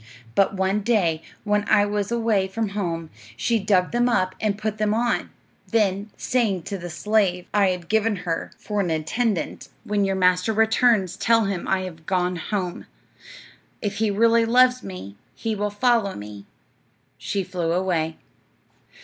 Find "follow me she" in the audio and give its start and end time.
15.69-17.43